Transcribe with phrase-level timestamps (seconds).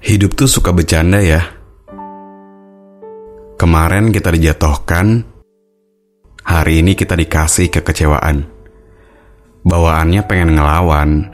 [0.00, 1.44] Hidup tuh suka bercanda ya.
[3.60, 5.28] Kemarin kita dijatuhkan,
[6.40, 8.48] hari ini kita dikasih kekecewaan.
[9.60, 11.28] Bawaannya pengen ngelawan,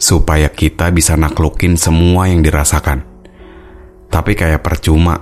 [0.00, 3.04] supaya kita bisa naklukin semua yang dirasakan.
[4.08, 5.20] Tapi kayak percuma.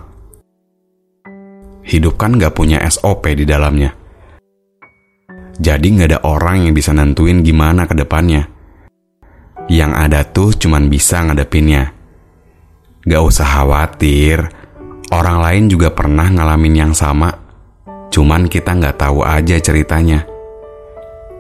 [1.82, 3.90] Hidup kan gak punya SOP di dalamnya.
[5.58, 8.46] Jadi gak ada orang yang bisa nentuin gimana ke depannya.
[9.66, 11.99] Yang ada tuh cuman bisa ngadepinnya.
[13.00, 14.45] Gak usah khawatir,
[15.09, 17.32] orang lain juga pernah ngalamin yang sama.
[18.12, 20.29] Cuman kita nggak tahu aja ceritanya.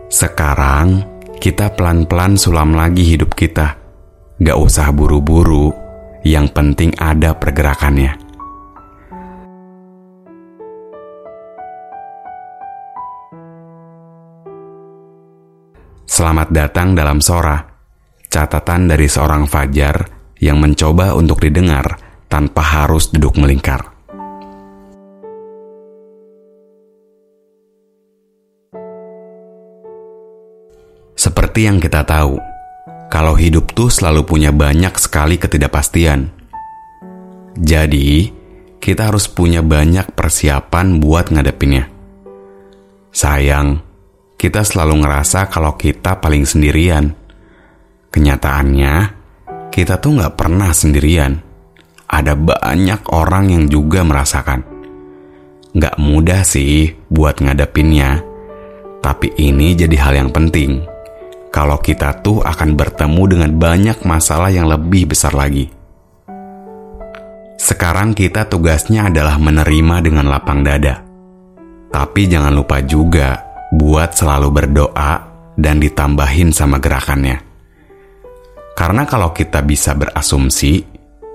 [0.08, 1.04] Sekarang
[1.36, 3.76] kita pelan-pelan sulam lagi hidup kita.
[4.40, 5.68] Gak usah buru-buru,
[6.24, 8.16] yang penting ada pergerakannya.
[16.08, 17.60] Selamat datang dalam Sora,
[18.32, 24.00] catatan dari seorang Fajar yang mencoba untuk didengar tanpa harus duduk melingkar.
[31.20, 32.40] Seperti yang kita tahu,
[33.12, 36.32] kalau hidup tuh selalu punya banyak sekali ketidakpastian.
[37.60, 38.32] Jadi,
[38.80, 41.92] kita harus punya banyak persiapan buat ngadepinnya.
[43.12, 43.84] Sayang,
[44.40, 47.12] kita selalu ngerasa kalau kita paling sendirian.
[48.08, 49.19] Kenyataannya,
[49.70, 51.38] kita tuh nggak pernah sendirian.
[52.10, 54.66] Ada banyak orang yang juga merasakan.
[55.70, 58.18] Nggak mudah sih buat ngadepinnya,
[58.98, 60.82] tapi ini jadi hal yang penting.
[61.54, 65.70] Kalau kita tuh akan bertemu dengan banyak masalah yang lebih besar lagi.
[67.58, 71.06] Sekarang kita tugasnya adalah menerima dengan lapang dada.
[71.90, 73.38] Tapi jangan lupa juga
[73.70, 75.12] buat selalu berdoa
[75.58, 77.49] dan ditambahin sama gerakannya.
[78.80, 80.80] Karena kalau kita bisa berasumsi,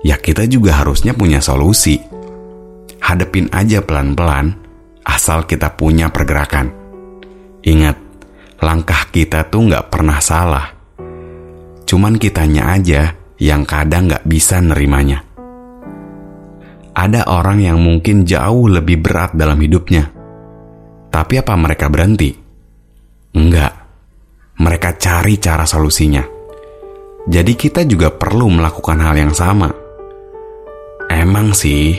[0.02, 1.94] ya kita juga harusnya punya solusi.
[2.98, 4.50] Hadepin aja pelan-pelan,
[5.06, 6.74] asal kita punya pergerakan.
[7.62, 7.94] Ingat,
[8.58, 10.74] langkah kita tuh nggak pernah salah.
[11.86, 15.22] Cuman kitanya aja yang kadang nggak bisa nerimanya.
[16.98, 20.10] Ada orang yang mungkin jauh lebih berat dalam hidupnya.
[21.14, 22.34] Tapi apa mereka berhenti?
[23.38, 23.72] Enggak.
[24.58, 26.35] Mereka cari cara solusinya.
[27.26, 29.66] Jadi kita juga perlu melakukan hal yang sama.
[31.10, 31.98] Emang sih,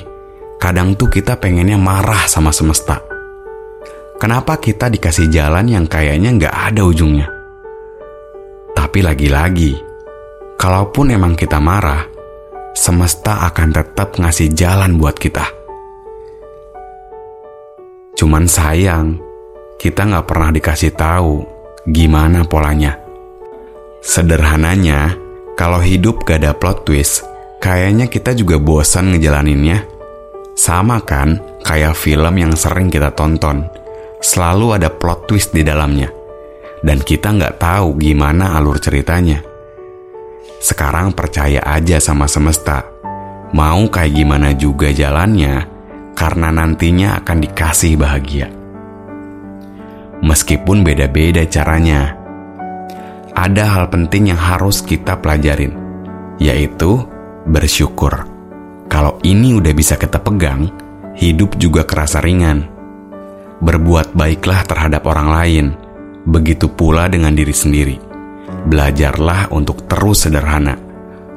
[0.55, 3.03] kadang tuh kita pengennya marah sama semesta.
[4.17, 7.27] Kenapa kita dikasih jalan yang kayaknya nggak ada ujungnya?
[8.71, 9.75] Tapi lagi-lagi,
[10.55, 12.07] kalaupun emang kita marah,
[12.71, 15.43] semesta akan tetap ngasih jalan buat kita.
[18.17, 19.21] Cuman sayang,
[19.77, 21.45] kita nggak pernah dikasih tahu
[21.85, 23.06] gimana polanya.
[24.07, 25.19] Sederhananya,
[25.59, 27.27] kalau hidup gak ada plot twist,
[27.59, 29.83] kayaknya kita juga bosan ngejalaninnya.
[30.55, 33.67] Sama kan, kayak film yang sering kita tonton.
[34.23, 36.07] Selalu ada plot twist di dalamnya.
[36.79, 39.43] Dan kita nggak tahu gimana alur ceritanya.
[40.63, 42.87] Sekarang percaya aja sama semesta.
[43.51, 45.67] Mau kayak gimana juga jalannya,
[46.15, 48.47] karena nantinya akan dikasih bahagia.
[50.23, 52.16] Meskipun beda-beda caranya,
[53.37, 55.77] ada hal penting yang harus kita pelajarin,
[56.41, 57.05] yaitu
[57.45, 58.25] bersyukur.
[58.89, 60.73] Kalau ini udah bisa kita pegang,
[61.13, 62.65] hidup juga kerasa ringan.
[63.61, 65.65] Berbuat baiklah terhadap orang lain,
[66.25, 67.97] begitu pula dengan diri sendiri.
[68.65, 70.73] Belajarlah untuk terus sederhana,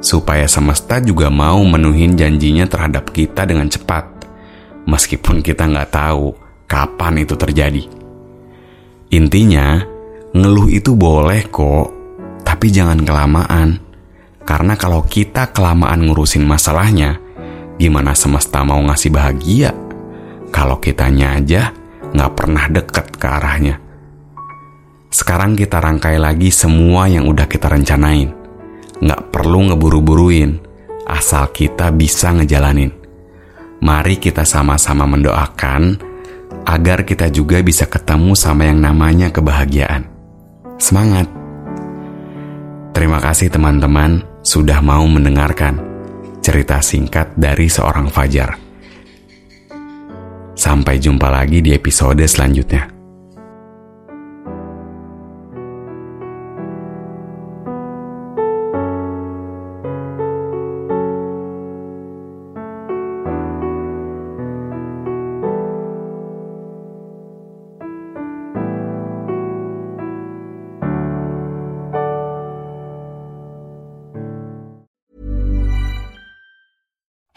[0.01, 4.25] supaya semesta juga mau menuhin janjinya terhadap kita dengan cepat,
[4.89, 6.33] meskipun kita nggak tahu
[6.65, 7.83] kapan itu terjadi.
[9.11, 9.85] Intinya,
[10.31, 11.87] ngeluh itu boleh kok,
[12.47, 13.79] tapi jangan kelamaan.
[14.41, 17.19] Karena kalau kita kelamaan ngurusin masalahnya,
[17.77, 19.71] gimana semesta mau ngasih bahagia?
[20.51, 21.71] Kalau kitanya aja
[22.11, 23.79] nggak pernah deket ke arahnya.
[25.11, 28.31] Sekarang kita rangkai lagi semua yang udah kita rencanain.
[28.99, 30.59] Nggak perlu ngeburu-buruin,
[31.07, 32.91] asal kita bisa ngejalanin.
[33.81, 35.97] Mari kita sama-sama mendoakan
[36.67, 40.10] agar kita juga bisa ketemu sama yang namanya kebahagiaan.
[40.81, 41.29] Semangat!
[42.91, 45.77] Terima kasih teman-teman sudah mau mendengarkan
[46.41, 48.57] cerita singkat dari seorang Fajar.
[50.57, 52.90] Sampai jumpa lagi di episode selanjutnya.